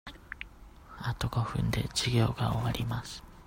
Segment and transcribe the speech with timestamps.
[0.97, 3.23] あと五分で授業が終わります。